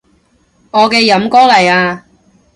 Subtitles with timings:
[0.71, 2.05] 我嘅飲歌嚟啊